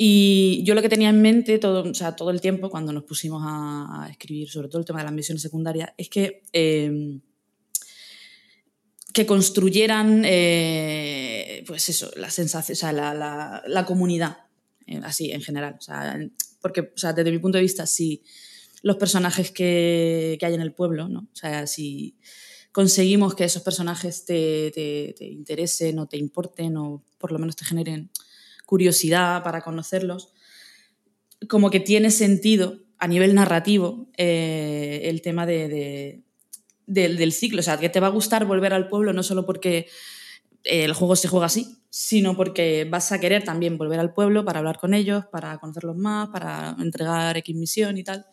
Y 0.00 0.62
yo 0.62 0.76
lo 0.76 0.82
que 0.82 0.88
tenía 0.88 1.08
en 1.08 1.20
mente 1.20 1.58
todo, 1.58 1.82
o 1.82 1.94
sea, 1.94 2.14
todo 2.14 2.30
el 2.30 2.40
tiempo 2.40 2.70
cuando 2.70 2.92
nos 2.92 3.02
pusimos 3.02 3.42
a, 3.44 4.06
escribir 4.08 4.48
sobre 4.48 4.68
todo 4.68 4.78
el 4.78 4.84
tema 4.84 5.00
de 5.00 5.06
las 5.06 5.12
misiones 5.12 5.42
secundarias 5.42 5.90
es 5.96 6.08
que 6.08 6.44
eh, 6.52 7.18
que 9.12 9.26
construyeran, 9.26 10.22
eh, 10.24 11.64
pues 11.66 11.88
eso, 11.88 12.12
la 12.16 12.30
sensación, 12.30 12.94
la, 12.94 13.62
la, 13.66 13.84
comunidad, 13.84 14.36
eh, 14.86 15.00
así 15.02 15.32
en 15.32 15.42
general. 15.42 15.74
O 15.76 15.82
sea, 15.82 16.16
porque, 16.60 16.92
o 16.94 16.96
sea, 16.98 17.12
desde 17.12 17.32
mi 17.32 17.40
punto 17.40 17.58
de 17.58 17.62
vista, 17.62 17.84
si 17.84 18.22
los 18.82 18.94
personajes 18.94 19.50
que, 19.50 20.36
que 20.38 20.46
hay 20.46 20.54
en 20.54 20.60
el 20.60 20.72
pueblo, 20.72 21.08
¿no? 21.08 21.28
O 21.32 21.36
sea, 21.36 21.66
si 21.66 22.16
conseguimos 22.70 23.34
que 23.34 23.42
esos 23.42 23.62
personajes 23.62 24.24
te, 24.24 25.14
interesen 25.18 25.98
o 25.98 26.06
te 26.06 26.16
importen 26.16 26.76
o 26.76 27.02
por 27.18 27.32
lo 27.32 27.40
menos 27.40 27.56
te 27.56 27.64
generen 27.64 28.10
curiosidad 28.68 29.42
para 29.42 29.62
conocerlos, 29.62 30.28
como 31.48 31.70
que 31.70 31.80
tiene 31.80 32.10
sentido 32.10 32.80
a 32.98 33.08
nivel 33.08 33.34
narrativo 33.34 34.10
eh, 34.18 35.00
el 35.04 35.22
tema 35.22 35.46
de, 35.46 36.22
del, 36.84 37.32
ciclo. 37.32 37.60
O 37.60 37.62
sea, 37.62 37.78
que 37.78 37.88
te 37.88 37.98
va 37.98 38.08
a 38.08 38.10
gustar 38.10 38.44
volver 38.44 38.74
al 38.74 38.90
pueblo 38.90 39.14
no 39.14 39.22
solo 39.22 39.46
porque 39.46 39.86
eh, 40.64 40.84
el 40.84 40.92
juego 40.92 41.16
se 41.16 41.28
juega 41.28 41.46
así, 41.46 41.78
sino 41.88 42.36
porque 42.36 42.84
vas 42.84 43.10
a 43.10 43.18
querer 43.18 43.42
también 43.42 43.78
volver 43.78 44.00
al 44.00 44.12
pueblo 44.12 44.44
para 44.44 44.58
hablar 44.58 44.78
con 44.78 44.92
ellos, 44.92 45.24
para 45.32 45.56
conocerlos 45.56 45.96
más, 45.96 46.28
para 46.28 46.76
entregar 46.78 47.38
X 47.38 47.56
misión 47.56 47.96
y 47.96 48.04
tal. 48.04 48.26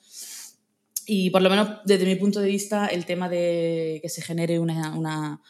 Y 1.05 1.29
por 1.29 1.43
lo 1.43 1.49
menos 1.49 1.77
desde 1.85 2.05
mi 2.05 2.15
punto 2.15 2.41
de 2.41 2.49
vista, 2.49 2.87
el 2.87 3.05
tema 3.05 3.29
de 3.29 3.99
que 4.01 4.09
se 4.09 4.21
genere 4.21 4.59
una, 4.59 4.97
una, 4.97 5.41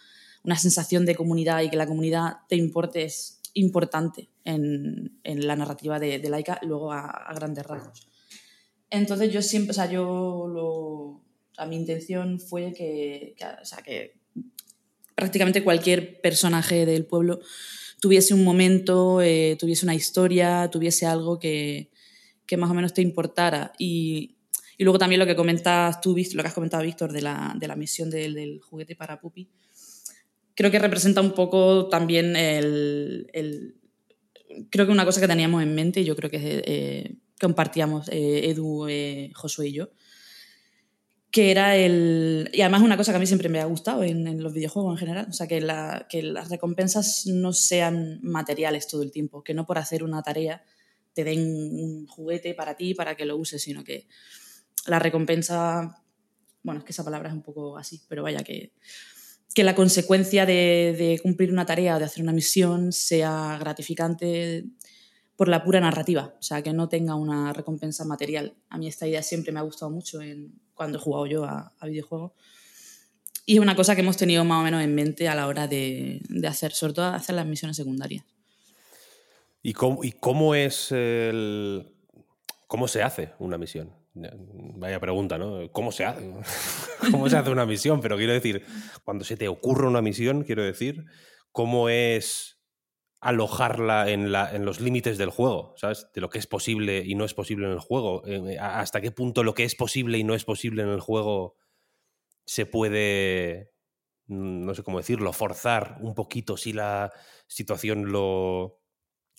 una 0.44 0.58
sensación 0.60 1.08
de 1.08 1.16
comunidad 1.16 1.64
y 1.64 1.72
que 1.72 1.78
la 1.78 1.88
comunidad 1.88 2.34
te 2.48 2.56
importe 2.56 3.06
es 3.06 3.36
importante 3.56 4.30
en, 4.44 5.20
en 5.24 5.48
la 5.48 5.56
narrativa 5.56 6.00
de, 6.00 6.20
de 6.20 6.30
Laika, 6.30 6.60
luego 6.62 6.94
a, 6.94 7.08
a, 7.08 7.34
grandes 7.34 7.66
rasgos. 7.66 8.08
Entonces 8.92 9.34
yo 9.34 9.42
siempre, 9.42 9.72
o 9.72 9.74
sea, 9.74 9.90
yo 9.90 10.48
lo, 10.48 11.66
mi 11.66 11.76
intención 11.76 12.40
fue 12.40 12.72
que, 12.74 13.36
que 13.84 14.14
prácticamente 15.16 15.64
cualquier 15.64 16.22
personaje 16.22 16.86
del 16.86 17.06
pueblo 17.06 17.40
tuviese 18.00 18.34
un 18.34 18.44
momento, 18.44 19.22
eh, 19.22 19.56
tuviese 19.60 19.86
una 19.86 19.96
historia, 19.96 20.70
tuviese 20.70 21.06
algo 21.06 21.40
que, 21.40 21.90
más 22.58 22.70
o 22.70 22.74
menos 22.74 22.94
te 22.94 23.02
importara. 23.02 23.74
Y, 23.80 24.36
luego 24.78 25.00
también 25.00 25.20
lo 25.20 25.26
que 25.26 25.36
comentas 25.36 26.02
tú, 26.02 26.16
lo 26.34 26.44
que 26.44 26.48
has 26.48 26.54
comentado, 26.54 26.84
Víctor, 26.84 27.12
de 27.12 27.22
la, 27.22 27.76
misión 27.76 28.10
del, 28.10 28.62
juguete 28.62 28.96
para 28.96 29.20
Pupi, 29.20 29.50
creo 30.56 30.72
que 30.72 30.80
representa 30.80 31.22
un 31.22 31.34
poco 31.34 31.88
también 31.90 32.36
el, 32.36 33.76
creo 34.72 34.86
que 34.86 34.92
una 34.92 35.06
cosa 35.06 35.22
que 35.22 35.28
teníamos 35.28 35.62
en 35.62 35.76
mente, 35.76 36.02
y 36.02 36.06
yo 36.06 36.16
creo 36.16 36.30
que 36.30 36.64
eh, 36.66 37.16
compartíamos 37.40 38.10
eh, 38.10 38.50
Edu, 38.50 38.88
Josué 39.34 39.68
y 39.68 39.74
yo, 39.74 39.90
que 41.36 41.52
era 41.52 41.76
el... 41.76 42.50
Y 42.54 42.62
además 42.62 42.82
una 42.82 42.96
cosa 42.96 43.12
que 43.12 43.18
a 43.18 43.20
mí 43.20 43.28
siempre 43.28 43.50
me 43.50 43.60
ha 43.60 43.66
gustado 43.66 44.04
en, 44.04 44.42
los 44.42 44.54
videojuegos 44.54 44.94
en 44.94 44.98
general, 44.98 45.28
o 45.30 45.34
sea, 45.34 45.48
que, 45.48 45.60
la, 45.60 46.08
que, 46.10 46.24
las 46.24 46.50
recompensas 46.50 47.26
no 47.28 47.52
sean 47.52 48.20
materiales 48.24 48.88
todo 48.88 49.04
el 49.04 49.12
tiempo, 49.12 49.44
que 49.44 49.54
no 49.54 49.66
por 49.66 49.78
hacer 49.78 50.04
una 50.04 50.24
tarea 50.24 50.64
te 51.12 51.24
den 51.24 51.40
un 51.40 52.08
juguete 52.08 52.54
para 52.54 52.76
ti, 52.76 52.94
para 52.94 53.16
que 53.16 53.26
lo 53.26 53.38
uses, 53.38 53.62
sino 53.62 53.84
que 53.84 54.08
la 54.86 55.00
recompensa, 55.00 56.02
bueno, 56.64 56.80
es 56.80 56.86
que 56.86 56.92
esa 56.92 57.04
palabra 57.04 57.30
es 57.30 57.36
un 57.36 57.42
poco 57.42 57.78
así, 57.78 58.02
pero 58.08 58.24
vaya, 58.24 58.44
que, 58.44 58.74
que 59.54 59.64
la 59.64 59.76
consecuencia 59.76 60.46
de, 60.46 60.96
de 60.98 61.20
cumplir 61.22 61.52
una 61.52 61.66
tarea 61.66 61.96
o 61.96 62.00
de 62.00 62.06
hacer 62.06 62.24
una 62.24 62.34
misión 62.34 62.92
sea 62.92 63.58
gratificante 63.60 64.66
por 65.36 65.50
la 65.50 65.64
pura 65.64 65.82
narrativa, 65.82 66.34
o 66.40 66.42
sea, 66.42 66.62
que 66.62 66.74
no 66.74 66.88
tenga 66.88 67.16
una 67.16 67.52
recompensa 67.52 68.06
material. 68.06 68.56
A 68.70 68.78
mí 68.78 68.88
esta 68.88 69.08
idea 69.08 69.22
siempre 69.22 69.52
me 69.52 69.60
ha 69.60 69.64
gustado 69.64 69.92
mucho 69.92 70.20
cuando 70.74 70.98
he 70.98 71.02
jugado 71.02 71.26
yo 71.26 71.44
a, 71.44 71.74
videojuegos. 71.84 72.32
Y 73.46 73.56
es 73.56 73.60
una 73.60 73.76
cosa 73.76 73.96
que 73.96 74.02
hemos 74.02 74.18
tenido 74.18 74.44
más 74.44 74.62
o 74.62 74.64
menos 74.64 74.82
en 74.82 74.96
mente 74.96 75.28
a 75.28 75.36
la 75.36 75.48
hora 75.48 75.68
de, 75.68 76.22
hacer, 76.48 76.72
sobre 76.72 76.94
todo 76.94 77.06
hacer 77.06 77.36
las 77.36 77.46
misiones 77.46 77.78
secundarias. 77.78 78.24
¿Y 79.62 79.74
cómo, 79.74 80.04
y 80.04 80.12
cómo 80.12 80.56
es 80.56 80.92
el. 80.92 81.95
¿Cómo 82.68 82.88
se 82.88 83.04
hace 83.04 83.34
una 83.40 83.58
misión? 83.58 83.94
Vaya 84.14 85.00
pregunta, 85.00 85.38
¿no? 85.38 85.72
¿Cómo 85.72 85.92
se 85.92 86.06
hace? 86.06 86.34
¿Cómo 87.12 87.30
se 87.30 87.38
hace 87.38 87.50
una 87.52 87.66
misión? 87.66 88.02
Pero 88.02 88.18
quiero 88.18 88.34
decir, 88.34 88.66
cuando 89.04 89.24
se 89.26 89.38
te 89.38 89.48
ocurre 89.48 89.88
una 89.88 90.02
misión, 90.02 90.44
quiero 90.44 90.64
decir, 90.64 91.06
¿cómo 91.52 91.90
es 91.90 92.56
alojarla 93.26 94.10
en, 94.12 94.32
la, 94.32 94.56
en 94.56 94.66
los 94.66 94.80
límites 94.80 95.18
del 95.18 95.32
juego, 95.32 95.74
¿sabes? 95.78 96.08
De 96.14 96.22
lo 96.22 96.30
que 96.30 96.38
es 96.38 96.48
posible 96.48 97.04
y 97.04 97.16
no 97.16 97.26
es 97.26 97.34
posible 97.34 97.66
en 97.66 97.72
el 97.72 97.80
juego. 97.80 98.26
Eh, 98.28 98.58
hasta 98.60 99.02
qué 99.02 99.12
punto 99.12 99.44
lo 99.44 99.56
que 99.56 99.64
es 99.64 99.76
posible 99.76 100.18
y 100.18 100.24
no 100.24 100.36
es 100.36 100.46
posible 100.46 100.84
en 100.84 100.90
el 100.90 101.00
juego 101.00 101.56
se 102.46 102.66
puede, 102.66 103.72
mm, 104.28 104.66
no 104.66 104.76
sé 104.76 104.84
cómo 104.84 105.00
decirlo, 105.00 105.34
forzar 105.34 105.98
un 106.02 106.14
poquito 106.14 106.56
si 106.56 106.74
la 106.74 107.12
situación 107.48 108.12
lo, 108.12 108.80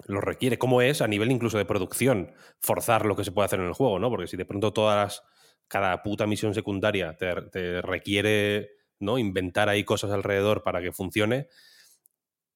lo 0.05 0.21
requiere. 0.21 0.59
¿Cómo 0.59 0.83
es 0.83 1.01
a 1.01 1.09
nivel 1.09 1.31
incluso 1.31 1.59
de 1.59 1.65
producción 1.65 2.33
forzar 2.61 3.07
lo 3.07 3.17
que 3.17 3.25
se 3.25 3.33
puede 3.33 3.47
hacer 3.47 3.61
en 3.61 3.67
el 3.67 3.73
juego, 3.73 3.99
¿no? 3.99 4.11
Porque 4.11 4.27
si 4.27 4.37
de 4.37 4.45
pronto 4.45 4.73
todas 4.73 5.23
cada 5.69 6.03
puta 6.03 6.27
misión 6.27 6.55
secundaria 6.55 7.17
te, 7.17 7.83
requiere 7.83 8.71
¿no? 9.01 9.19
inventar 9.19 9.69
ahí 9.69 9.85
cosas 9.85 10.13
alrededor 10.13 10.63
para 10.63 10.81
que 10.81 10.93
funcione, 10.93 11.49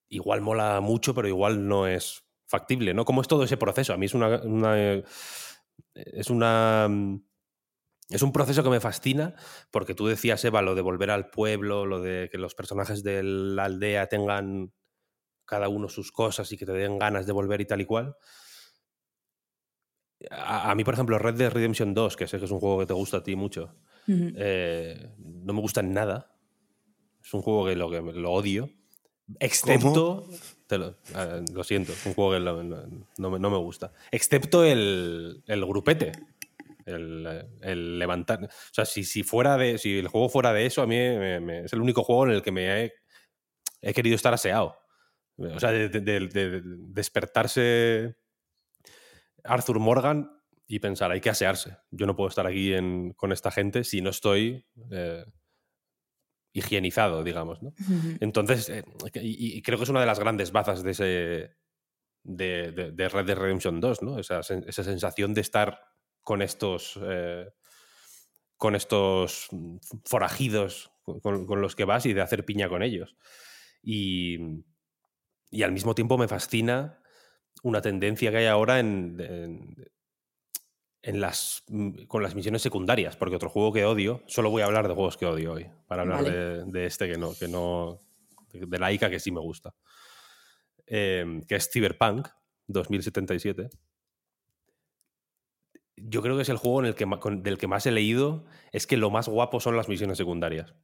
igual 0.09 0.41
mola 0.41 0.81
mucho, 0.81 1.15
pero 1.15 1.29
igual 1.29 1.67
no 1.67 1.87
es 1.87 2.25
factible, 2.47 2.95
¿no? 2.95 3.05
¿Cómo 3.05 3.21
es 3.21 3.29
todo 3.29 3.45
ese 3.45 3.57
proceso? 3.57 3.93
A 3.93 3.97
mí 3.97 4.07
es 4.07 4.15
una, 4.15 4.41
es 5.95 6.31
una 6.31 6.89
es 8.11 8.23
un 8.23 8.33
proceso 8.33 8.65
que 8.65 8.71
me 8.71 8.81
fascina 8.81 9.35
porque 9.71 9.95
tú 9.95 10.07
decías, 10.07 10.45
Eva, 10.45 10.63
lo 10.63 10.75
de 10.75 10.83
volver 10.83 11.11
al 11.11 11.31
pueblo, 11.31 11.87
lo 11.87 12.01
de 12.01 12.29
que 12.31 12.39
los 12.39 12.55
personajes 12.55 13.05
de 13.05 13.23
la 13.23 13.65
aldea 13.65 14.09
tengan 14.09 14.73
cada 15.51 15.69
uno 15.69 15.89
sus 15.89 16.13
cosas 16.13 16.51
y 16.53 16.57
que 16.57 16.65
te 16.65 16.73
den 16.73 16.97
ganas 16.97 17.27
de 17.27 17.33
volver 17.33 17.61
y 17.61 17.67
tal 17.67 17.81
y 17.81 17.85
cual. 17.85 18.17
A, 20.31 20.73
mí, 20.77 20.85
por 20.85 20.95
ejemplo, 20.95 21.19
Red 21.19 21.35
Dead 21.35 21.51
Redemption 21.51 21.93
2, 21.93 22.17
que 22.17 22.29
sé 22.29 22.39
que 22.39 22.45
es 22.45 22.51
un 22.51 22.61
juego 22.61 22.79
que 22.79 22.87
te 22.87 22.93
gusta 22.93 23.17
a 23.19 23.23
ti 23.25 23.35
mucho, 23.35 23.75
eh, 24.07 25.11
no 25.19 25.53
me 25.53 25.61
gusta 25.61 25.81
en 25.81 25.93
nada. 25.93 26.33
Es 27.25 27.35
un 27.35 27.43
juego 27.43 27.67
que 27.67 27.75
lo, 27.75 27.91
que 27.91 28.01
lo 28.01 28.31
odio. 28.31 28.71
Excepto. 29.41 30.29
lo, 30.69 31.65
siento, 31.65 31.93
es 31.93 32.07
un 32.07 32.15
juego 32.15 32.33
que 32.33 32.41
no, 33.19 33.31
me 33.31 33.59
gusta. 33.59 33.93
Excepto 34.13 34.63
el, 34.63 35.43
el 35.47 35.67
grupete. 35.67 36.13
El, 36.87 37.99
levantar. 37.99 38.45
O 38.45 38.49
sea, 38.73 38.85
si, 38.85 39.03
si, 39.03 39.25
fuera 39.25 39.57
de. 39.57 39.79
Si 39.79 39.99
el 39.99 40.09
juego 40.09 40.29
fuera 40.29 40.53
de 40.53 40.67
eso, 40.67 40.83
a 40.83 40.87
mí 40.87 40.97
es 40.97 41.73
el 41.73 41.81
único 41.81 42.05
juego 42.05 42.27
en 42.27 42.33
el 42.33 42.43
que 42.43 42.53
me 42.53 42.85
he, 42.85 42.93
he 43.81 43.95
querido 43.95 44.17
estar 44.17 44.35
aseado. 44.35 44.80
O 45.41 45.59
sea, 45.59 45.73
de, 45.73 46.63
despertarse 46.89 48.17
Arthur 49.45 49.79
Morgan 49.79 50.31
y 50.67 50.79
pensar, 50.81 51.11
hay 51.11 51.21
que 51.21 51.31
asearse. 51.31 51.79
Yo 51.91 52.07
no 52.07 52.15
puedo 52.15 52.29
estar 52.29 52.47
aquí 52.47 52.75
con 53.17 53.33
esta 53.33 53.51
gente 53.51 53.85
si 53.85 54.03
no 54.03 54.11
estoy 54.11 54.67
eh, 54.91 55.25
higienizado, 56.53 57.25
digamos. 57.25 57.63
¿no? 57.63 57.73
Entonces, 58.21 58.69
eh, 58.69 58.85
y, 59.15 59.63
creo 59.63 59.79
que 59.79 59.85
es 59.85 59.91
una 59.91 60.01
de 60.01 60.07
las 60.07 60.21
grandes 60.21 60.53
bazas 60.53 60.83
de 60.83 60.91
ese. 60.91 61.57
De, 62.23 62.71
Red 63.09 63.25
Dead 63.25 63.39
Redemption 63.39 63.81
2, 63.81 64.03
¿no? 64.03 64.19
Esa, 64.19 64.41
esa 64.41 64.85
sensación 64.85 65.33
de 65.33 65.41
estar 65.41 65.81
con 66.21 66.43
estos. 66.43 66.99
Eh, 67.03 67.49
con 68.57 68.77
estos 68.77 69.49
forajidos 70.05 70.93
con, 71.03 71.47
con, 71.47 71.63
los 71.63 71.75
que 71.75 71.87
vas 71.87 72.05
y 72.05 72.13
de 72.13 72.21
hacer 72.21 72.45
piña 72.45 72.69
con 72.69 72.83
ellos. 72.83 73.17
Y, 73.83 74.37
y 75.51 75.63
al 75.63 75.73
mismo 75.73 75.95
tiempo 75.95 76.17
me 76.17 76.29
fascina 76.29 77.01
una 77.63 77.83
tendencia 77.83 78.31
que 78.31 78.39
hay 78.39 78.47
ahora 78.47 78.79
en, 78.79 79.17
en, 81.03 81.21
las, 81.21 81.65
mm, 81.69 82.05
con 82.05 82.23
las 82.23 82.35
misiones 82.35 82.63
secundarias, 82.63 83.17
porque 83.17 83.37
otro 83.37 83.51
juego 83.51 83.73
que 83.73 83.85
odio, 83.85 84.23
solo 84.27 84.51
voy 84.51 84.63
a 84.63 84.67
hablar 84.67 84.89
de 84.89 84.95
juegos 84.95 85.17
que 85.17 85.27
odio 85.27 85.53
hoy, 85.53 85.67
para 85.87 86.03
hablar 86.03 86.25
de, 86.25 86.87
este 86.87 87.11
que 87.11 87.19
no, 87.19 87.35
que 87.35 87.49
no, 87.49 88.01
de 88.53 88.79
la 88.79 88.93
ICA 88.93 89.11
que 89.11 89.21
sí 89.21 89.31
me 89.31 89.41
gusta, 89.41 89.75
em, 90.87 91.43
que 91.43 91.57
es 91.57 91.69
Cyberpunk 91.71 92.29
2077. 92.69 93.69
Yo 95.97 96.23
creo 96.23 96.37
que 96.37 96.43
es 96.43 96.49
el 96.49 96.57
juego 96.57 96.81
en 96.81 96.87
el 96.87 96.95
que, 96.95 97.07
del 97.43 97.59
que 97.59 97.67
más 97.67 97.85
he 97.85 97.91
leído, 97.91 98.47
es 98.73 98.87
que 98.87 98.97
lo 98.97 99.11
más 99.11 99.29
guapo 99.29 99.61
son 99.61 99.77
las 99.77 99.89
misiones 99.89 100.17
secundarias, 100.17 100.75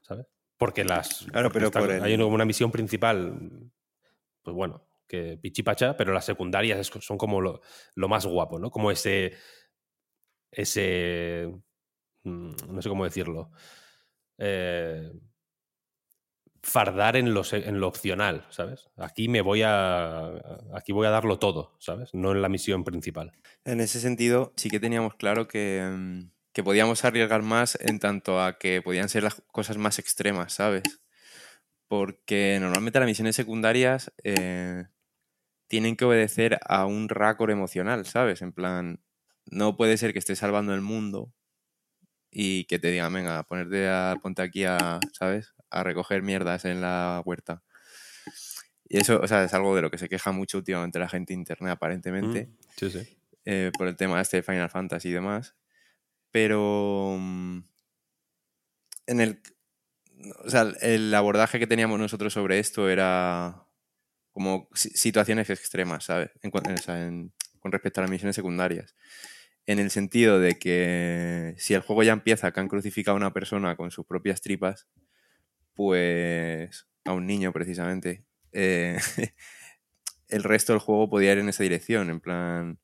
¿sabes? 0.00 0.26
Porque 0.56 0.84
las. 0.84 1.26
Claro, 1.30 1.52
pero 1.52 1.70
hay 2.02 2.14
una 2.14 2.44
misión 2.44 2.72
principal 2.72 3.70
pues 4.48 4.56
bueno, 4.56 4.82
que 5.06 5.36
pichipacha, 5.36 5.94
pero 5.94 6.14
las 6.14 6.24
secundarias 6.24 6.86
son 6.86 7.18
como 7.18 7.42
lo, 7.42 7.60
más 8.08 8.24
guapo, 8.24 8.58
¿no? 8.58 8.70
Como 8.70 8.90
ese. 8.90 9.34
Ese. 10.50 11.52
Mm, 12.22 12.52
no 12.68 12.80
sé 12.80 12.88
cómo 12.88 13.04
decirlo. 13.04 13.50
Eh, 14.38 15.12
fardar 16.62 17.16
en 17.16 17.34
lo, 17.34 17.42
en 17.52 17.78
lo 17.78 17.88
opcional, 17.88 18.46
¿sabes? 18.48 18.88
Aquí 18.96 19.28
me 19.28 19.42
voy 19.42 19.60
a. 19.64 20.32
Aquí 20.72 20.92
voy 20.92 21.06
a 21.06 21.10
darlo 21.10 21.38
todo, 21.38 21.76
¿sabes? 21.78 22.14
No 22.14 22.32
en 22.32 22.40
la 22.40 22.48
misión 22.48 22.84
principal. 22.84 23.32
En 23.66 23.82
ese 23.82 24.00
sentido, 24.00 24.54
sí 24.56 24.70
que 24.70 24.80
teníamos 24.80 25.14
claro 25.16 25.46
que, 25.46 25.86
mm, 25.94 26.30
que 26.54 26.64
podíamos 26.64 27.04
arriesgar 27.04 27.42
más 27.42 27.78
en 27.82 27.98
tanto 27.98 28.40
a 28.40 28.56
que 28.58 28.80
podían 28.80 29.10
ser 29.10 29.24
las 29.24 29.42
cosas 29.52 29.76
más 29.76 29.98
extremas, 29.98 30.54
¿sabes? 30.54 30.84
Porque 31.88 32.58
normalmente 32.60 33.00
las 33.00 33.08
misiones 33.08 33.34
secundarias 33.34 34.12
eh, 34.22 34.84
tienen 35.66 35.96
que 35.96 36.04
obedecer 36.04 36.58
a 36.64 36.86
un 36.86 37.08
racor 37.08 37.50
emocional, 37.50 38.06
¿sabes? 38.06 38.42
En 38.42 38.52
plan, 38.52 39.00
no 39.46 39.76
puede 39.76 39.96
ser 39.96 40.12
que 40.12 40.18
estés 40.18 40.38
salvando 40.38 40.74
el 40.74 40.82
mundo 40.82 41.32
y 42.30 42.64
que 42.64 42.78
te 42.78 42.90
digan, 42.90 43.12
venga, 43.12 43.42
ponerte 43.44 43.88
a, 43.88 44.16
ponte 44.22 44.42
aquí 44.42 44.64
a, 44.64 45.00
¿sabes? 45.12 45.54
A 45.70 45.82
recoger 45.82 46.22
mierdas 46.22 46.66
en 46.66 46.82
la 46.82 47.22
huerta. 47.24 47.62
Y 48.86 48.98
eso, 48.98 49.20
o 49.20 49.26
sea, 49.26 49.44
es 49.44 49.54
algo 49.54 49.74
de 49.74 49.82
lo 49.82 49.90
que 49.90 49.98
se 49.98 50.08
queja 50.08 50.32
mucho 50.32 50.58
últimamente 50.58 50.98
la 50.98 51.08
gente 51.08 51.34
interna, 51.34 51.72
aparentemente. 51.72 52.46
Mm, 52.46 52.56
sí, 52.76 52.90
sí. 52.90 53.18
Eh, 53.44 53.70
por 53.76 53.86
el 53.88 53.96
tema 53.96 54.20
este 54.20 54.38
de 54.38 54.42
Final 54.42 54.70
Fantasy 54.70 55.08
y 55.08 55.12
demás. 55.12 55.54
Pero 56.30 57.16
mm, 57.18 57.60
en 59.06 59.20
el, 59.20 59.40
o 60.44 60.50
sea, 60.50 60.72
el 60.80 61.14
abordaje 61.14 61.58
que 61.58 61.66
teníamos 61.66 61.98
nosotros 61.98 62.32
sobre 62.32 62.58
esto 62.58 62.88
era 62.88 63.64
como 64.32 64.68
situaciones 64.74 65.50
extremas, 65.50 66.04
¿sabes? 66.04 66.30
con 67.60 67.72
respecto 67.72 68.00
a 68.00 68.02
las 68.02 68.10
misiones 68.10 68.36
secundarias. 68.36 68.94
En 69.66 69.78
el 69.78 69.90
sentido 69.90 70.40
de 70.40 70.58
que 70.58 71.54
si 71.58 71.74
el 71.74 71.82
juego 71.82 72.02
ya 72.02 72.12
empieza 72.12 72.52
que 72.52 72.60
han 72.60 72.68
crucificado 72.68 73.16
a 73.16 73.20
una 73.20 73.32
persona 73.32 73.76
con 73.76 73.90
sus 73.90 74.06
propias 74.06 74.40
tripas, 74.40 74.86
pues 75.74 76.86
a 77.04 77.12
un 77.12 77.26
niño 77.26 77.52
precisamente, 77.52 78.24
eh, 78.52 78.98
el 80.28 80.44
resto 80.44 80.72
del 80.72 80.80
juego 80.80 81.10
podía 81.10 81.32
ir 81.32 81.38
en 81.38 81.48
esa 81.48 81.64
dirección, 81.64 82.10
en 82.10 82.20
plan, 82.20 82.78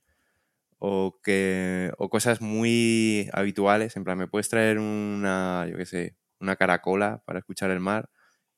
o 0.79 1.21
que, 1.23 1.93
o 1.99 2.11
cosas 2.11 2.41
muy 2.41 3.31
habituales, 3.33 3.97
en 3.97 4.05
plan, 4.05 4.19
me 4.19 4.27
puedes 4.29 4.49
traer 4.49 4.79
una, 4.79 5.67
yo 5.71 5.77
qué 5.77 5.87
sé, 5.87 6.17
una 6.45 6.57
caracola 6.57 7.23
para 7.27 7.41
escuchar 7.41 7.71
el 7.71 7.81
mar 7.81 8.11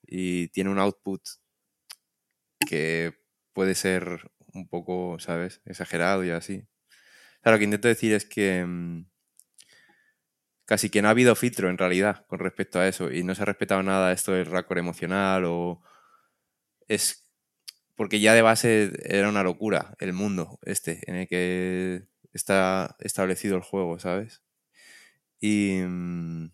y 0.02 0.48
tiene 0.48 0.70
un 0.70 0.78
output 0.78 1.22
que 2.66 3.14
puede 3.52 3.74
ser 3.74 4.30
un 4.54 4.68
poco, 4.68 5.18
¿sabes? 5.18 5.60
Exagerado 5.64 6.24
y 6.24 6.30
así. 6.30 6.66
Claro, 7.42 7.56
lo 7.56 7.58
que 7.58 7.64
intento 7.64 7.88
decir 7.88 8.12
es 8.12 8.26
que 8.26 8.64
mm, 8.66 9.06
casi 10.66 10.90
que 10.90 11.00
no 11.02 11.08
ha 11.08 11.12
habido 11.12 11.34
filtro 11.36 11.70
en 11.70 11.78
realidad 11.78 12.26
con 12.26 12.40
respecto 12.40 12.78
a 12.78 12.88
eso 12.88 13.10
y 13.12 13.22
no 13.24 13.34
se 13.34 13.42
ha 13.42 13.46
respetado 13.46 13.82
nada 13.82 14.12
esto 14.12 14.32
del 14.32 14.46
raccord 14.46 14.78
emocional 14.78 15.44
o 15.46 15.82
es 16.88 17.28
porque 17.96 18.20
ya 18.20 18.34
de 18.34 18.42
base 18.42 18.92
era 19.04 19.28
una 19.28 19.42
locura 19.42 19.94
el 20.00 20.12
mundo 20.12 20.58
este 20.62 21.00
en 21.10 21.16
el 21.16 21.28
que 21.28 22.08
está 22.32 22.96
establecido 23.00 23.56
el 23.56 23.62
juego, 23.62 23.98
¿sabes? 23.98 24.42
Y 25.40 25.80
mm, 25.86 26.50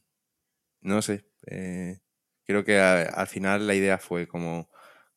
no 0.82 1.02
sé, 1.02 1.24
eh, 1.46 2.00
creo 2.44 2.64
que 2.64 2.78
al 2.78 3.26
final 3.26 3.66
la 3.66 3.74
idea 3.74 3.98
fue 3.98 4.26
como, 4.28 4.68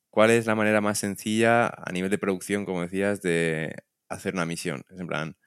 ¿cuál 0.09 0.31
es 0.31 0.45
la 0.45 0.55
manera 0.55 0.81
más 0.81 0.99
sencilla 0.99 1.67
a 1.67 1.91
nivel 1.91 2.11
de 2.11 2.17
producción, 2.17 2.65
como 2.65 2.81
decías, 2.81 3.21
de 3.21 3.75
hacer 4.09 4.33
una 4.35 4.45
misión? 4.45 4.83
Es 4.91 4.99
en 4.99 5.07
plan, 5.07 5.37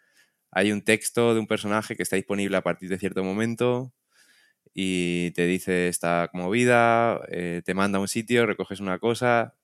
hay 0.50 0.72
un 0.72 0.82
texto 0.82 1.34
de 1.34 1.40
un 1.40 1.46
personaje 1.46 1.96
que 1.96 2.02
está 2.04 2.16
disponible 2.16 2.56
a 2.56 2.62
partir 2.62 2.90
de 2.90 2.98
cierto 2.98 3.24
momento 3.24 3.94
y 4.74 5.32
te 5.32 5.46
dice 5.46 5.88
esta 5.88 6.30
movida, 6.32 7.20
eh, 7.30 7.62
te 7.64 7.74
manda 7.74 7.98
a 7.98 8.02
un 8.02 8.08
sitio, 8.08 8.46
recoges 8.46 8.80
una 8.80 8.98
cosa, 8.98 9.56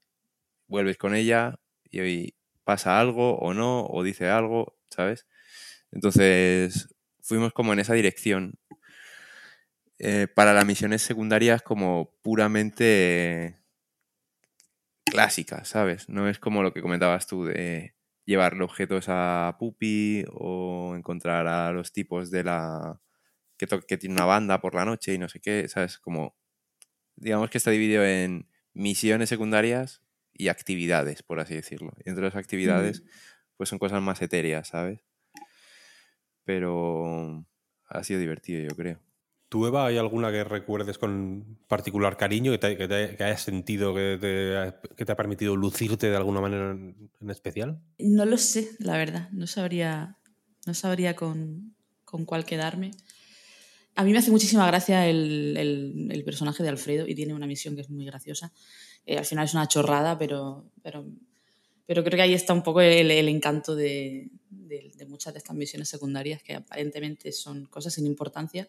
vuelves 0.69 0.99
con 0.99 1.15
ella 1.15 1.57
y 1.91 2.01
hoy 2.01 2.37
pasa 2.65 3.01
algo 3.01 3.39
o 3.39 3.55
no, 3.55 3.87
o 3.87 4.03
dice 4.03 4.29
algo, 4.29 4.77
¿sabes? 4.91 5.27
Entonces 5.93 6.95
fuimos 7.23 7.53
como 7.53 7.73
en 7.73 7.81
esa 7.81 7.95
dirección 7.95 8.55
eh, 9.99 10.27
para 10.27 10.53
las 10.53 10.67
misiones 10.67 11.03
secundarias 11.03 11.63
como 11.63 12.17
puramente 12.23 13.61
clásicas, 15.05 15.69
¿sabes? 15.69 16.09
No 16.09 16.29
es 16.29 16.39
como 16.39 16.63
lo 16.63 16.73
que 16.73 16.83
comentabas 16.83 17.27
tú 17.27 17.45
de 17.45 17.95
llevarle 18.25 18.65
objetos 18.65 19.07
a 19.09 19.57
Pupi 19.59 20.25
o 20.33 20.95
encontrar 20.97 21.47
a 21.47 21.73
los 21.73 21.93
tipos 21.93 22.31
de 22.31 22.45
la 22.45 23.01
que, 23.57 23.67
que 23.87 23.99
tiene 23.99 24.15
una 24.15 24.25
banda 24.25 24.61
por 24.61 24.75
la 24.75 24.85
noche 24.85 25.15
y 25.15 25.19
no 25.19 25.29
sé 25.29 25.41
qué, 25.41 25.69
¿sabes? 25.69 25.99
Como 25.99 26.37
digamos 27.17 27.51
que 27.51 27.59
está 27.59 27.71
dividido 27.71 28.05
en 28.05 28.49
misiones 28.73 29.29
secundarias 29.29 30.03
y 30.33 30.49
actividades, 30.49 31.23
por 31.23 31.41
así 31.41 31.55
decirlo. 31.55 31.93
Y 32.05 32.11
entre 32.11 32.25
las 32.25 32.37
actividades, 32.37 33.05
pues 33.57 33.69
son 33.69 33.79
cosas 33.79 34.03
más 34.03 34.21
etéreas, 34.23 34.69
¿sabes? 34.69 35.01
Pero 36.45 37.47
ha 37.89 38.03
sido 38.05 38.21
divertido, 38.21 38.69
yo 38.69 38.77
creo. 38.77 39.04
¿Tú, 39.55 39.69
Eva, 39.69 39.87
hay 39.87 39.99
alguna 39.99 40.33
que 40.33 40.43
recuerdes 40.43 40.99
con 40.99 41.61
particular 41.69 42.17
cariño, 42.17 42.51
que, 42.51 42.59
te, 42.59 42.77
que, 42.77 43.23
hayas 43.23 43.41
sentido 43.41 43.95
que 43.95 44.19
te, 44.21 45.13
ha 45.13 45.17
permitido 45.17 45.55
lucirte 45.55 46.11
de 46.11 46.17
alguna 46.17 46.41
manera 46.41 46.73
en, 46.73 47.31
especial? 47.31 47.81
No 48.01 48.25
lo 48.25 48.37
sé, 48.37 48.71
la 48.81 48.97
verdad. 48.97 49.29
No 49.31 49.47
sabría, 49.47 50.19
no 50.67 50.75
sabría 50.75 51.15
con, 51.15 51.77
con 52.05 52.25
cuál 52.25 52.45
quedarme. 52.45 52.91
A 53.95 54.03
mí 54.03 54.11
me 54.11 54.19
hace 54.19 54.33
muchísima 54.33 54.67
gracia 54.67 55.07
el, 55.09 55.57
el, 56.11 56.25
personaje 56.25 56.65
de 56.65 56.71
Alfredo 56.71 57.07
y 57.07 57.15
tiene 57.15 57.33
una 57.33 57.47
misión 57.47 57.77
que 57.77 57.83
es 57.83 57.91
muy 57.91 58.05
graciosa. 58.07 58.53
Eh, 59.07 59.19
al 59.19 59.25
final 59.25 59.45
es 59.45 59.55
una 59.55 59.69
chorrada, 59.69 60.19
pero, 60.19 60.73
pero 60.83 61.07
Pero 61.87 62.03
creo 62.03 62.17
que 62.17 62.23
ahí 62.23 62.35
está 62.35 62.55
un 62.55 62.65
poco 62.65 62.81
el, 62.81 63.29
encanto 63.29 63.77
de, 63.77 64.31
muchas 65.07 65.33
de 65.33 65.39
estas 65.39 65.55
misiones 65.55 65.89
secundarias, 65.89 66.43
que 66.43 66.57
aparentemente 66.57 67.31
son 67.31 67.67
cosas 67.67 67.95
sin 67.95 68.05
importancia, 68.05 68.69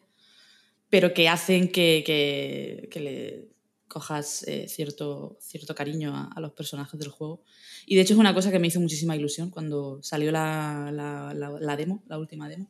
pero 0.90 1.14
que 1.14 1.30
hacen 1.30 1.72
que, 1.72 2.90
le 2.96 3.50
cojas 3.88 4.44
eh, 4.48 4.68
cierto, 4.68 5.38
cierto 5.42 5.76
cariño 5.76 6.14
a, 6.36 6.40
los 6.40 6.52
personajes 6.54 7.00
del 7.00 7.10
juego. 7.10 7.44
Y 7.86 7.96
de 7.96 8.02
hecho 8.02 8.14
es 8.14 8.20
una 8.20 8.34
cosa 8.34 8.52
que 8.52 8.60
me 8.60 8.68
hizo 8.68 8.80
muchísima 8.80 9.16
ilusión 9.16 9.50
cuando 9.50 10.02
salió 10.02 10.32
la, 10.32 10.92
la 10.92 11.78
demo, 11.78 12.04
la 12.08 12.18
última 12.18 12.50
demo. 12.50 12.70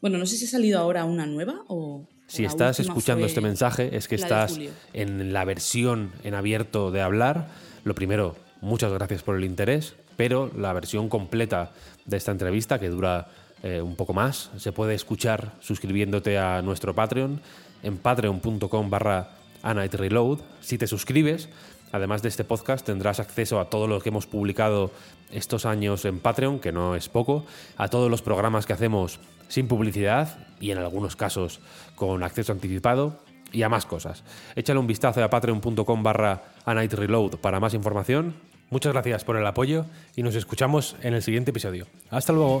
Bueno, 0.00 0.18
no 0.18 0.26
sé 0.26 0.36
si 0.36 0.44
ha 0.44 0.48
salido 0.48 0.78
ahora 0.78 1.04
una 1.04 1.26
nueva 1.26 1.64
o... 1.68 2.08
Si 2.26 2.44
estás 2.44 2.80
escuchando 2.80 3.24
este 3.24 3.40
mensaje 3.40 3.96
es 3.96 4.08
que 4.08 4.16
estás 4.16 4.58
en 4.92 5.32
la 5.32 5.44
versión 5.44 6.12
en 6.24 6.34
abierto 6.34 6.90
de 6.90 7.00
hablar. 7.00 7.48
Lo 7.84 7.94
primero, 7.94 8.36
Muchas 8.60 8.92
gracias 8.92 9.22
por 9.22 9.36
el 9.36 9.44
interés, 9.44 9.94
pero 10.16 10.50
la 10.56 10.72
versión 10.72 11.08
completa 11.08 11.72
de 12.04 12.16
esta 12.16 12.32
entrevista, 12.32 12.78
que 12.80 12.88
dura 12.88 13.28
eh, 13.66 13.82
un 13.82 13.96
poco 13.96 14.14
más, 14.14 14.52
se 14.58 14.70
puede 14.70 14.94
escuchar 14.94 15.54
suscribiéndote 15.58 16.38
a 16.38 16.62
nuestro 16.62 16.94
Patreon 16.94 17.40
en 17.82 17.98
patreon.com 17.98 18.90
barra 18.90 19.30
Reload. 19.64 20.38
Si 20.60 20.78
te 20.78 20.86
suscribes, 20.86 21.48
además 21.90 22.22
de 22.22 22.28
este 22.28 22.44
podcast, 22.44 22.86
tendrás 22.86 23.18
acceso 23.18 23.58
a 23.58 23.68
todo 23.68 23.88
lo 23.88 24.00
que 24.00 24.10
hemos 24.10 24.28
publicado 24.28 24.92
estos 25.32 25.66
años 25.66 26.04
en 26.04 26.20
Patreon, 26.20 26.60
que 26.60 26.70
no 26.70 26.94
es 26.94 27.08
poco, 27.08 27.44
a 27.76 27.88
todos 27.88 28.08
los 28.08 28.22
programas 28.22 28.66
que 28.66 28.72
hacemos 28.72 29.18
sin 29.48 29.66
publicidad 29.66 30.46
y 30.60 30.70
en 30.70 30.78
algunos 30.78 31.16
casos 31.16 31.58
con 31.96 32.22
acceso 32.22 32.52
anticipado 32.52 33.18
y 33.50 33.64
a 33.64 33.68
más 33.68 33.84
cosas. 33.84 34.22
Échale 34.54 34.78
un 34.78 34.86
vistazo 34.86 35.24
a 35.24 35.28
patreon.com 35.28 36.02
barra 36.04 36.40
Reload 36.64 37.38
para 37.38 37.58
más 37.58 37.74
información. 37.74 38.36
Muchas 38.70 38.92
gracias 38.92 39.24
por 39.24 39.36
el 39.36 39.46
apoyo 39.46 39.86
y 40.14 40.22
nos 40.22 40.36
escuchamos 40.36 40.94
en 41.02 41.14
el 41.14 41.22
siguiente 41.22 41.50
episodio. 41.50 41.88
Hasta 42.10 42.32
luego. 42.32 42.60